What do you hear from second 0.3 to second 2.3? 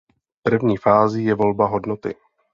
První fází je volba hodnoty.